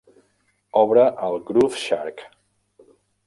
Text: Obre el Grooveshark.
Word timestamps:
Obre 0.81 1.03
el 1.27 1.37
Grooveshark. 1.49 2.25